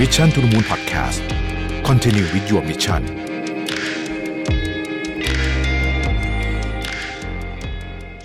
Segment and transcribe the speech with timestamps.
[0.00, 1.20] Mission to the Moon Podcast
[1.88, 3.02] Continue with your mission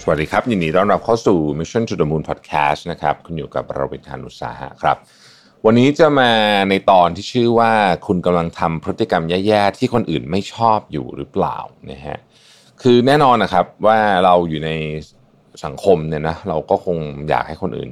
[0.01, 4.97] สวัสดีครับ ยินดีต้อนรับเข้าสู่ Mission to the Moon Podcast นะครับ คุณอยู่กับเราเป็นทานุสาหะครับ
[5.65, 6.31] วันนี้จะมา
[6.69, 7.71] ในตอนที่ชื่อว่า
[8.07, 11.57] คุณกำลังทำพฤติกรรมแย่ๆ ที่คนอื่นไม่ชอบอยู่หรือเปล่า
[11.91, 12.17] นะฮะ
[12.81, 14.71] คือแน่นอนนะครับว่าเราอยู่ใน
[15.65, 16.97] สังคมเนี่ยนะเราก็คง
[17.29, 17.91] อยากให้คนอื่น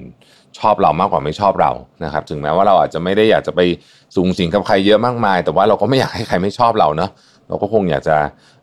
[0.60, 1.72] ชอบเรามากกว่าไม่ชอบเรา
[2.04, 3.62] นะครับ ถึงแม้ว่าเราอาจจะไม่ได้อยากจะไป
[4.16, 7.12] สูงสิงกับใครเยอะมากมาย แต่ว่าเราก็ไม่อยากให้ใครไม่ชอบเราเนาะ
[7.48, 8.18] เราก็คงอยากจะ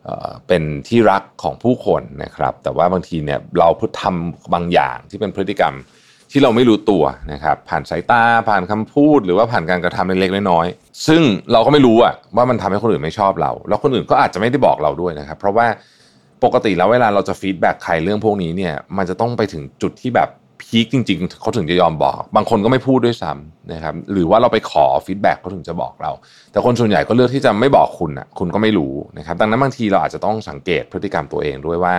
[0.05, 5.73] เเป็นที่รักของผู้คนนะครับ แต่ว่าบางทีเนี่ยเราพูดทำบางอย่างที่เป็นพฤติกรรม
[6.31, 7.03] ที่เราไม่รู้ตัว
[7.33, 15.67] นะครับ ผ่านสายตาผ่านคำพูด หรือว่าผ่านการกระทำเล็กๆน้อยๆซึ่งเราก็ไม่รู้อะว่ามันทำให้คนอื่นไม่ชอบเรา แล้วคนอื่นก็อาจจะไม่ได้บอกเราด้วยนะครับ เพราะว่า
[16.43, 20.29] ปกติแล้วเวลาเราจะ feedback ใครเรื่องพวกนี้เนี่ย มันจะต้องไปถึงจุดที่แบบ
[20.61, 26.11] peak จริงๆเขาถึงจะยอมบอก บางคนก็ไม่พูดด้วยซ้ำนะครับหรือว่าเราไปขอ feedback เขาถึงจะบอกเรา
[26.51, 31.95] แต่คนส่วนใหญ่ก็เลือกที่จะไม่บอกคุณอะคุณก็ไม่รู้นะครับดังนั้นบางทีเราอาจจะต้องสังเกตพฤติกรรมตัวเองด้วยว่า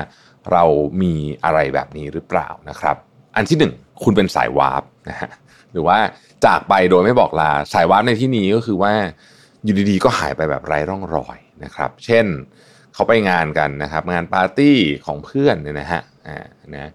[0.53, 0.65] เรา
[1.03, 2.97] มีอะไรแบบนี้หรือเปล่านะครับ
[3.37, 5.31] อันที่หนึ่งคุณเป็นสาย warp นะฮะ
[5.73, 5.99] หรือว่า
[6.45, 8.93] จากไปโดยไม่บอกลาสาย warp ในที่นี้ก็คือว่า
[9.65, 12.27] อยู่ดีๆก็หายไปแบบไร้ร่องรอยนะครับ เช่น
[12.95, 14.77] เขาไปงานกันนะครับ งานปาร์ตี้
[15.07, 16.91] ของเพื่อนเนี่ยนะฮะอ่านะ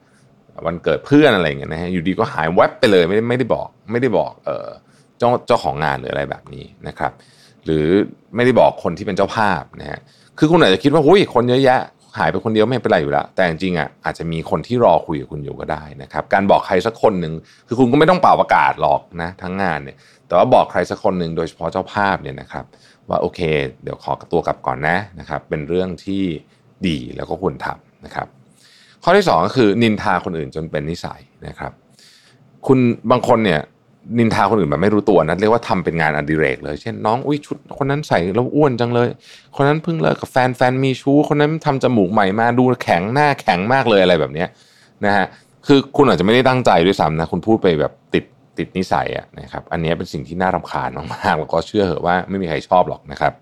[0.66, 4.68] วันเกิดเพื่อนอะไรเงี้ยนะฮะอยู่ดีก็หายแวบไปเลยไม่ได้ไม่ได้บอก ไม่ได้บอกเออ
[5.18, 7.12] เจ้าเจ้าของงานหรืออะไรแบบนี้นะครับ
[7.66, 7.86] หรือ
[8.36, 10.00] ไม่ได้บอกคนที่เป็นเจ้าภาพนะฮะ
[10.38, 11.82] คือคุณอาจจะคิดว่าหุ้ยคนเยอะแยะ
[12.18, 17.34] หายไปคนเดียวไม่เป็นไรอยู่แล้วแต่จริงๆอะอาจจะมีคนที่รอคุยกับคุณอยู่ก็ได้นะครับ การบอกใครสักคนหนึ่ง
[17.68, 22.66] คือคุณก็ไม่ต้องเป่าประกาศหรอกนะทั้งงานเนี่ย แต่ว่าบอกใครสักคนหนึ่งโดยเฉพาะเจ้าภาพเนี่ยนะครับ
[23.10, 23.40] ว่าโอเค
[23.84, 26.24] เดี๋ยวขอตัวกลับก่อนนะนะครับ เป็นเรื่องที่
[26.88, 28.28] ดีแล้วก็ควรทำนะครับ
[29.04, 31.72] ข้อที่สองก็คือนินทาคนอื่นจนเป็นนิสัยนะครับ
[32.68, 32.80] คุณ
[33.12, 33.62] บางคนเนี่ย
[34.20, 39.08] นินทาคนอื่นแบบไม่รู้ตัวนะเรียกว่าทำเป็นงานอดิเรกเลยเช่นน้องอุ้ยชุด คนนั้นใส่แล้วอ้วนจังเลย
[39.56, 44.48] คนนั้นเพิ่งเลิกกับแฟนแฟนมีชู้คนนั้นทำจมูกใหม่มาดูแข็งหน้าแข็งมากเลยอะไรแบบเนี้ย
[45.06, 45.26] นะฮะ
[45.68, 48.26] คือคุณอาจจะไม่ได้ตั้งใจด้วยซ้ำนะคุณพูดไปแบบติด
[48.58, 53.34] ติดนิสัยอะนะครับอันนี้เป็นสิ่งที่น่ารำคาญมากๆแล้วก็เชื่อเหอะว่าไม่มีใครชอบหรอกนะครับ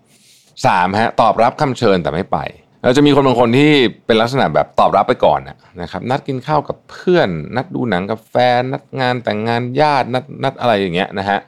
[0.65, 2.37] สามฮะตอบรับคำเชิญแต่ไม่ไป
[2.83, 3.71] เราจะมีคนบางคนที่
[4.05, 5.39] เป็นลักษณะแบบตอบรับไปก่อน
[5.81, 11.39] นะครับ นัดกินข้าวกับเพื่อน นัดดูหนังกับแฟน นัดงานแต่งงานญาตินัดนัดอะไรอย่างเงี้ยนะฮะ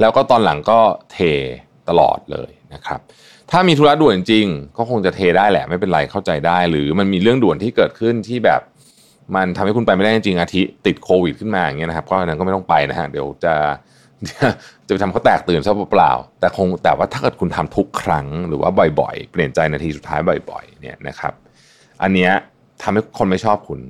[0.00, 0.78] แล้วก็ตอนหลังก็
[1.12, 1.18] เท
[1.88, 3.00] ตลอดเลยนะครับ
[3.50, 4.46] ถ้ามีธุระด่วนจริง
[4.78, 8.60] ก็คงจะเทได้แหละไม่เป็นไรเข้าใจได้ หรือมันมีเรื่องด่วนที่เกิดขึ้นที่แบบ
[9.34, 13.54] มันทำให้คุณไปไม่ได้จริงอาทิติดโควิดขึ้นมาอย่างเงี้ยนะครับก็นั้นก็ไม่ต้องไปนะฮะเดี๋ยวจะ
[14.86, 21.32] จะไปทำเขาแตกตื่นซะเปล่าๆแต่คงแต่ว่าถ้าเกิดคุณทำทุกครั้งหรือว่าบ่อยๆ เปลี่ยนใจนาทีสุดท้ายบ่อย ๆ เนี่ยนะครับ
[22.02, 22.32] อันเนี้ย
[22.82, 23.80] ทำให้คนไม่ชอบคุณ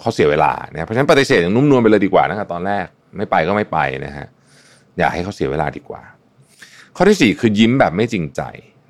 [0.00, 4.26] เขาเสียเวลานะเพราะฉะนั้นปฏิเสธอย่างนุ่มนวลไปเลยดีกว่านะครับตอนแรกไม่ไปก็ไม่ไปนะฮะ
[4.98, 6.02] อย่าให้เขาเสียเวลาดีกว่า
[6.96, 8.42] ข้อที่สี่คือยิ้มแบบไม่จริงใจ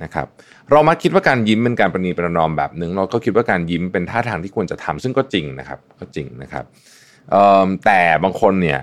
[0.03, 0.27] นะครับ
[0.71, 6.65] เรามักคิดว่าการยิ้มเป็นการประนีประนอมแบบหนึ่งเราก็คิดว่าการยิ้มเป็นท่าทางที่ควรจะทำซึ่งก็จริงนะครับก็จริงนะครับ
[7.85, 8.81] แต่บางคนเนี่ย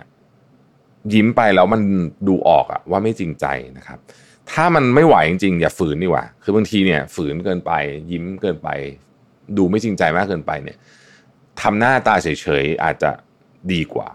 [1.14, 1.82] ยิ้มไปแล้วมัน
[2.28, 3.46] ดูออกอะว่าไม่จริงใจ
[3.78, 4.00] นะครับ
[4.52, 7.72] ถ้ามันไม่ไหวจริงๆ อย่าฝืนดีกว่า คือบางทีเนี่ยฝืนเกินไป
[8.12, 8.70] ยิ้มเกินไป
[9.58, 10.78] ดูไม่จริงใจมากเกินไปเนี่ย
[11.62, 12.28] ทำหน้าตาเฉ
[12.64, 13.12] ยๆอาจจะ
[13.72, 14.10] ดีกว่า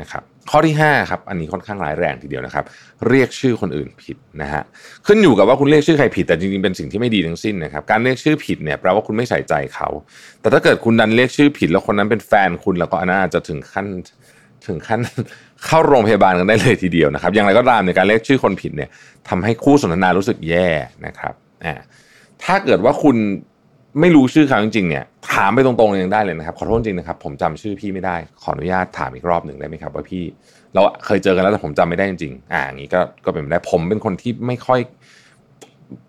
[0.00, 2.64] นะครับข้อที่5ครับอันนี้ค่อนข้างร้ายแรงทีเดียวนะครับ
[3.08, 4.62] เรียกชื่อคนอื่นผิดนะฮะ
[5.06, 9.88] ขึ้นอยู่กับว่าคุณเรียกชื่อใครผิดแต่จริงๆเป็นสิ่งที่ไม่ดีทั้งสิ้นนะครับการเรียกชื่อผิดเนี่ยแปลว่าคุณไม่ใส่ใจเขา
[10.40, 13.86] แต่ถ้าเกิดคุณดันเรียกชื่อผิด แล้วคนนั้นเป็นแฟนคุณแล้วก็อันนั้นอาจจะถึงขั้น
[14.66, 15.00] ถึงขั้น
[15.66, 18.88] เข้าโรงพยาบาลกันได้เลยทีเดียวนะครับ อย่างไรก็ตามในการเรียกชื่อคนผิดเนี่ย
[19.28, 20.68] ทำให้คู่สนทนารู้สึกแย่
[21.06, 21.34] นะครับ
[21.64, 21.74] อ่า
[22.44, 23.16] ถ้าเกิดว่าคุณ
[24.00, 30.24] ไม่รู้ชื่อเขาจริงๆเนี่ยถามไปตรงๆเลยยังได้เลยนะครับขอโทษจริงนะครับ ผมจำชื่อพี่ไม่ได้ ขออนุญาตถามอีกรอบหนึ่งได้ไหมครับว่าพี่
[30.74, 34.80] เราเคยเจอกันแล้วแต่ผมจำไม่ได้จริงๆอ่าอย่างนี้ก็ก็เป็นไปได้ผมเป็นคนที่ไม่ค่อย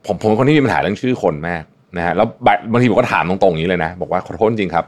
[0.06, 1.63] ผมผมเป็นคนที่มีปัญหาเรื่องชื่อคนมาก
[1.97, 2.28] นะฮะแล้ว
[2.72, 4.85] บางทีผมก็ถามตรงๆอย่างนี้เลยนะ บอกว่าขอโทษจริงครับ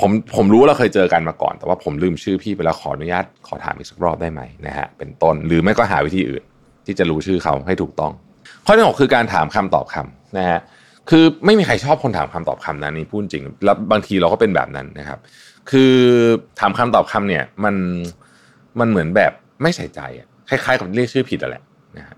[0.00, 6.42] ผมผมรู้ว่าเราเคยเจอกันมาก่อน แต่ว่าผมลืมชื่อพี่ไปแล้วขออนุญาตขอถามอีกสักรอบได้ไหมนะฮะเป็นต้นหรือไม่ก็หาวิธีอื่น
[6.86, 8.12] ที่จะรู้ชื่อเขาให้ถูกต้อง
[8.64, 10.60] ข้อที่หกคือการถามคำตอบคำนะฮะ
[11.10, 15.18] คือไม่มีใครชอบคนถามคำตอบคำนะนี่พูดจริงแล้วบางทีเราก็เป็นแบบนั้นนะครับ
[15.70, 15.94] คือ
[16.60, 17.74] ถามคำตอบคำเนี่ยมัน
[18.80, 19.32] มันเหมือนแบบ
[19.62, 21.62] ไม่ใส่ใจอะคล้ายๆกับเรียกชื่อผิดอะแหละ
[21.96, 22.16] นะฮะ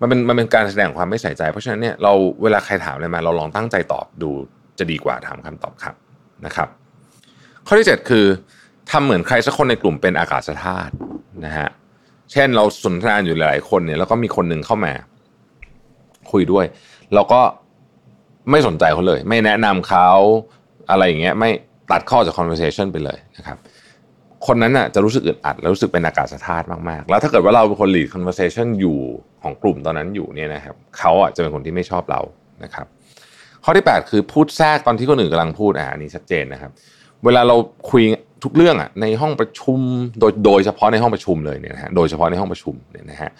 [0.00, 4.30] มันเป็นมันเป็นการแสดงความไม่ใส่ใจ เพราะฉะนั้นเนี่ยเราเวลาใครถามอะไรมาเราลองตั้งใจตอบดู
[4.78, 6.68] จะดีกว่าถามคำตอบคำนะครับ
[7.66, 8.24] ข้อที่ 7 คือ
[8.90, 10.92] ทำเหมือนใครสักคนในกลุ่มเป็นอากาศธาตุ
[11.46, 11.68] นะฮะ
[12.32, 14.92] เช่นเราสนทนาอยู่หลายคนเนี่ยแล้วก็มีคนหนึ่งเข้ามา
[16.32, 16.64] คุยด้วย
[17.14, 17.40] เราก็
[18.50, 20.08] ไม่สนใจเขาเลย ไม่แนะนำเขา
[20.90, 21.50] อะไรอย่างเงี้ยไม่
[21.90, 23.58] ตัดข้อจาก conversation ไปเลยนะครับ
[24.46, 28.98] คนนั้นน่ะจะรู้สึกอึดอัดแล้วรู้สึกเป็นอากาศธาตุมากๆ แล้วถ้าเกิดว่าเราเป็นคน lead conversation อยู่
[29.42, 32.20] ของกลุ่มตอนนั้นอยู่เนี่ยนะครับเขาอะจะเป็นคนที่ไม่ชอบเรา
[32.64, 32.86] นะครับ
[33.64, 36.72] ข้อที่ 8 คือพูดแทรกตอนที่คนอื่นกำลังพูดอ่าอันนี้ชัดเจนนะครับ
[37.24, 37.56] เวลาเรา
[37.90, 38.02] คุย
[38.44, 39.80] ทุกเรื่องอะในห้องประชุม
[40.20, 43.30] โดยโดยเฉพาะในห้องประชุมเลยเนี่ยนะฮะโดยเฉพาะในห้องประชุมเนี่ยนะฮะ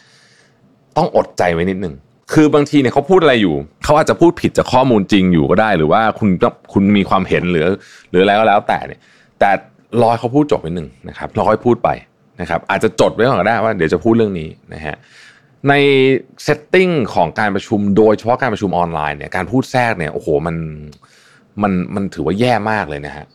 [0.96, 1.94] ต้องอดใจไว้นิดนึง
[2.32, 6.31] คือบางทีเนี่ยเขาพูดอะไรอยู่ เขาอาจจะพูดผิดจากข้อมูลจริงอยู่ก็ได้ หรือว่าคุณ
[6.73, 7.67] คุณมีความเห็นหรือ
[8.11, 9.00] หรืออะไรก็แล้วแต่เนี่ย
[9.38, 9.50] แต่
[10.02, 11.90] รอยเขาพูดจบไปหนึ่งนะครับรอให้พูดไป
[12.40, 14.96] นะครับ อาจจะจดไว้ก่อนก็ได้ว่าเดี๋ยวจะพูดเรื่องนี้นะฮะ
[15.69, 15.75] ใน
[16.44, 20.56] เซตติ้งของการประชุมโดยเฉพาะการประชุมออนไลน์เนี่ยการพูดแทรกเนี่ยโอ้โหมัน
[21.62, 23.26] มันมันถือว่าแย่มากเลยนะฮะ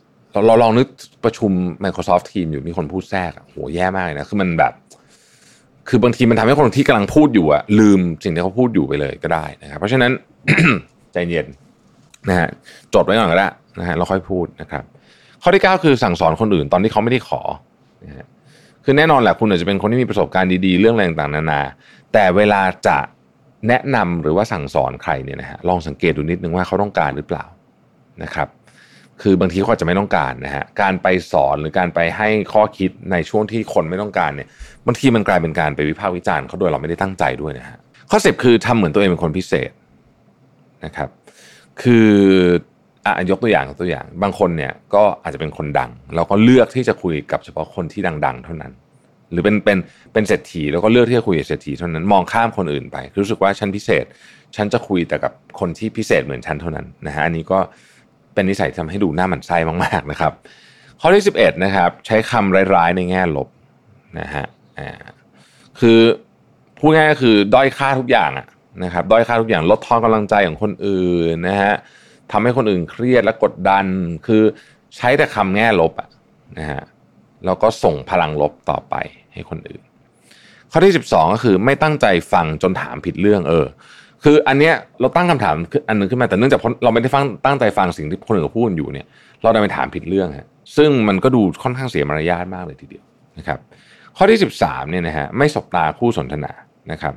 [0.46, 0.88] เราลองนึก
[1.24, 1.52] ประชุม
[1.84, 4.74] Microsoft Team อยู่มีคนพูดแทรกโอ้โหแย่มากเลยนะ คือมันแบบ
[5.90, 10.12] คือบางทีมันทำให้คนที่กำลังพูดอยู่อะลืมสิ่งที่เขาพูดอยู่ไปเลยก็ได้นะครับเพราะฉะนั้น
[11.14, 11.48] ใจเย็น
[12.30, 12.50] นะฮะ
[12.94, 13.48] จดไว้ก่อนก็ได้
[13.80, 14.84] นะฮะแล้วค่อยพูดนะครับ
[15.42, 17.42] ข้อที่ 9 คือสั่งสอนคนอื่นตอนที่เขาไม่ได้ขอ
[18.06, 18.26] นะฮะ
[18.84, 21.62] คือแน่นอนแหละคุณอาจจะเป็นคนที่มีประสบการณ์ดีๆ เรื่องอะไรต่างๆนานา
[22.14, 22.98] แต่เวลาจะ
[23.68, 27.46] แนะนำหรือว่าสั่งสอนใครเนี่ยนะฮะลองสังเกตดูนิดนึงว่าเขาต้องการหรือเปล่า
[28.24, 28.48] นะครับ
[29.22, 34.48] คือบางทีเขาอาจจะไม่ต้องการนะฮะการไปสอนหรือการไปให้ข้อคิดในช่วงที่คนไม่ต้องการเนี่ย
[34.88, 37.78] บางทีมันกลายเป็นการไปวิพากษ์วิจารณ์เขาโดยเราไม่ได้ตั้งใจด้วยนะฮะ
[38.12, 39.72] ข้อสิบคือทำเหมือนตัวเองเป็นคนพิเศษ
[40.86, 41.10] นะครับ
[41.82, 42.10] คือ
[43.06, 48.72] อะยกตัวอย่างตัวอย่าง บางคนเนี่ยก็อาจจะเป็นคนดัง เราก็เลือกที่จะคุยกับเฉพาะคนที่ดัง ๆ เท่านั้น
[49.32, 49.78] หรือเป็นเป็น
[50.14, 54.06] เป็นเศรษฐีแล้วก็เลือกที่จะคุยกับเศรษฐีเท่านั้นมองข้ามคนอื่นไปรู้สึกว่าฉันพิเศษ
[54.56, 57.60] ฉันจะคุยแต่กับคนที่พิเศษเหมือนฉันเท่านั้นนะฮะอันนี้ก็
[57.97, 60.34] เป็นนิสัยทำให้ดูหน้าหมันไส้มากๆนะครับ
[61.00, 63.48] ข้อที่ 11 นะครับ ใช้คำร้ายๆในแง่ลบ
[64.20, 64.46] นะฮะ
[64.80, 64.90] อ่า
[65.80, 66.00] คือ
[66.78, 68.48] พูดง่ายก็คือด้อยค่าทุกอย่างอะ
[68.84, 71.74] นะครับด้อยค่าทุกอย่างลดทอนกำลังใจของคนอื่นนะฮะ
[72.32, 73.86] ทำให้คนอื่นเครียดและกดดัน
[74.28, 74.44] คือ
[74.98, 76.10] ใช้แต่คำแง่ลบอะ
[76.58, 76.82] นะฮะ
[77.46, 78.96] แล้วก็ส่งพลังลบต่อไป
[79.34, 79.82] ให้คนอื่น
[80.72, 83.66] ข้อที่ 12 ก็คือไม่ตั้งใจฟังจนถามผิดเรื่องเออ
[84.24, 85.56] คืออันเนี้ยเราตั้งคำถาม
[85.90, 89.06] อันนึงขึ้นมาแต่เนื่องจากเราไม่ได้ฟังตั้งใจฟังสิ่งที่คนอื่นพูดอยู่เนี่ย
[89.42, 90.48] เราได้ไปถามผิดเรื่องฮะ
[90.78, 93.04] ซึ่งมันก็ดูค่อนข้างเสียมารยาทมากเลยทีเดียว
[93.38, 93.60] นะครับ
[94.18, 96.54] ข้อที่ 13เนี่ยนะฮะไม่สบตาคู่สนทนา
[96.92, 97.14] นะครับ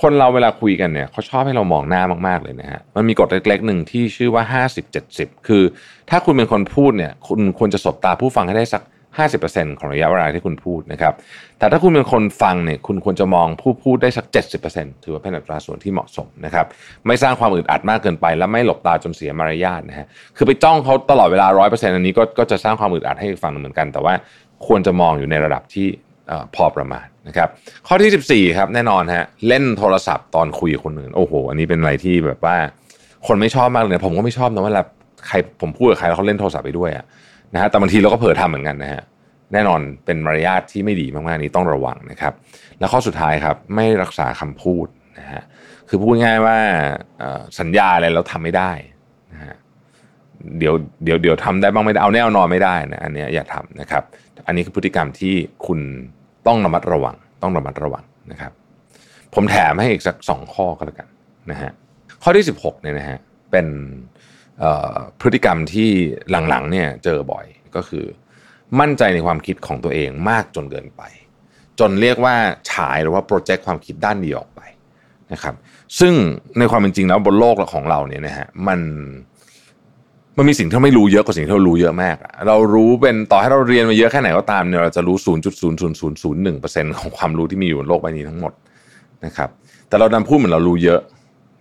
[0.00, 4.62] คนเราเวลาคุยกันเนี่ยเขาชอบให้เรามองหน้ามากๆเลยนะฮะมันมีกฎเล็กๆหนึ่งที่ชื่อว่า
[5.00, 5.62] 50-70 คือ
[6.10, 8.82] ถ้าคุณเป็นคนพูดเนี่ยคุณควรจะสบตาผู้ฟังให้ได้สัก
[9.20, 11.14] 50%ของระยะเวลาที่คุณพูดนะครับ
[11.58, 14.26] แต่ถ้าคุณเป็นคนฟังเนี่ย คุณควรจะมองผู้พูดได้สัก
[14.64, 16.66] 70%ถือว่าเป็นอัตราส่วนที่เหมาะสมนะครับ
[17.06, 20.06] ไม่สร้างความอึดอัดมากเกินไป และไม่หลบตาจนเสียมารยาทนะฮะ
[20.36, 24.14] คือไปจ้องเขาตลอดเวลา 100%อันนี้ก็ก็จะสร้างความอึดอัดให้ฟังเหมือนกัน แต่ว่า
[24.66, 25.86] ควรจะมองอยู่ในระดับที่
[26.54, 27.48] พอประมาณนะครับ
[27.86, 32.56] ข้อที่ 14 ครับแน่นอนฮะ เล่นโทรศัพท์ตอนคุยกับคนอื่น โอ้โห อันนี้เป็นอะไรที่แบบว่า
[33.26, 34.82] คนไม่ชอบมากเลย ผมก็ไม่ชอบนะเวลา
[35.28, 37.04] ใครผมพูดกับใครแล้วเขาเล่นโทรศัพท์ไปด้วยอะ
[37.54, 39.02] นะฮะแต่บางทีเราก็เผลอทำเหมือนกันนะฮะ
[39.52, 42.32] แน่นอนเป็นมารยาทที่ไม่ดีมากๆนี้ต้องระวังนะครับ
[42.78, 44.86] แล้วข้อสุดท้ายครับไม่รักษาคำพูด
[45.18, 45.42] นะฮะ
[45.88, 46.56] คือพูดง่ายว่า
[47.60, 48.72] สัญญาอะไรเราทำไม่ได้
[49.32, 49.54] นะฮะ
[50.58, 54.02] เดี๋ยวเดี๋ยวเดี๋ยวทำได้บ้างไม่ได้เอาแน่นอนไม่ได้นะอันนี้อย่าทำนะครับ
[54.46, 55.34] อันนี้คือพฤติกรรมที่
[55.66, 55.80] คุณ
[56.46, 58.52] ต้องระมัดระวัง ต้องระมัดระวังนะครับ
[59.34, 61.08] ผมแถมให้อีกสักสองข้อก็แล้วกัน
[61.50, 61.70] นะฮะ
[62.22, 63.18] ข้อที่ 16เนี่ยนะฮะ
[63.50, 63.66] เป็น
[65.20, 65.90] พฤติกรรมที่
[66.48, 68.04] หลังๆเนี่ยเจอบ่อยก็คือ
[68.80, 71.02] มั่นใจในความคิดของตัวเองมากจนเกินไป
[71.80, 72.34] จนเรียกว่า
[72.70, 74.60] ฉายหรือว่าโปรเจกต์ความคิดด้านดีออกไป
[75.32, 75.54] นะครับ
[76.00, 76.14] ซึ่ง
[76.58, 78.80] ในความเป็นจริงแล้วบนโลกของเราเนี่ยนะฮะมัน
[80.36, 82.16] มันมีสิ่งที่ไม่รู้เยอะกว่าสิ่งที่เรารู้เยอะมาก
[82.48, 85.16] เรารู้เป็นต่อให้เราเรียนมาเยอะแค่ไหนก็ตามเนี่ยเราจะรู้
[86.12, 88.52] 0.0001%ของความรู้ที่มีอยู่บนโลกใบนี้ทั้งหมด
[89.24, 89.50] นะครับ
[89.88, 91.00] แต่เราดันพูดเหมือนเรารู้เยอะ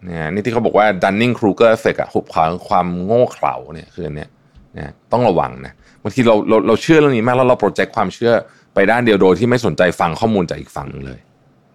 [0.08, 4.30] นะนี่ที่เขาบอกว่า Dunning Kruger effect อะหุบขวางความโง่เขลาเนี่ยคืออันเนี้ย
[4.78, 8.34] นะต้องระวังนะบางทีเราเราเราเชื่อเรื่องนี้มากแล้วเราโปรเจกต์ความเชื่อ
[8.74, 11.20] ไปด้านเดียวโดยที่ไม่สนใจฟังข้อมูลจากอีกฝั่งนึงเลย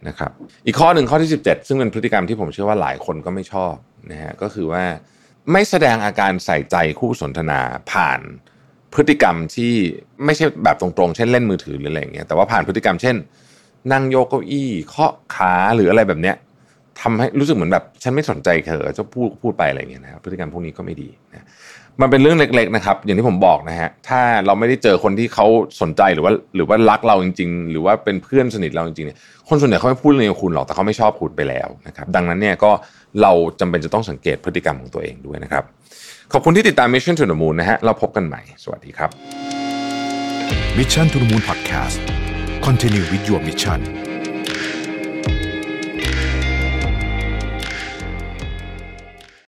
[0.09, 0.31] นะครับ
[0.67, 3.75] อีกข้อหนึ่งข้อที่ 17 ซึ่งเป็นพฤติกรรมที่ผมเชื่อว่าหลายคนก็ไม่ชอบ
[4.11, 4.85] นะฮะก็คือว่า
[5.53, 8.21] ไม่แสดงอาการใส่ใจคู่สนทนาผ่าน
[8.95, 9.73] พฤติกรรมที่
[10.25, 13.17] ไม่ใช่แบบตรงๆ เช่นเล่นมือถือหรืออะไรเงี้ยแต่ว่าผ่านพฤติกรรมเช่น
[13.93, 16.37] นั่งโยกเก้าอี้เคาะขาหรืออะไรแบบเนี้ย
[17.03, 21.47] ทำให้รู้สึกเหมือนแบบ ฉันไม่สนใจเธอจะพูดพูดไปอะไรเงี้ยนะครับพฤติกรรมพวกนี้ก็ไม่ดีนะ
[22.01, 25.47] มันเป็นเรื่องเล็ก ๆนะครับ อย่างที่ผมบอกนะฮะถ้าเราไม่ได้เจอคนที่เขา
[25.81, 32.71] สนใจหรือว่า หรือว่ารักเราจริง ๆ หรือว่าเป็นเพื่อนสนิทเราจริงๆเนี่ยคนส่วนใหญ่เขาไม่พูดเรื่องคุณหรอกแต่เขาไม่ชอบคุณไปแล้วนะครับดังนั้นเนี่ยก็
[33.23, 35.65] เราจำเป็นจะต้องสังเกตพฤติกรรมของตัวเองด้วยนะครับ
[36.33, 39.11] ขอบคุณที่ติดตาม Mission to the Moon นะฮะเราพบกันใหม่ สวัสดีครับ
[40.79, 41.99] Mission to the Moon Podcast
[42.67, 44.06] Continue with your mission